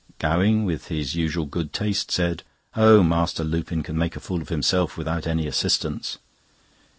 [0.17, 2.41] Gowing, with his usual good taste, said:
[2.75, 6.17] "Oh, Master Lupin can make a fool of himself without any assistance."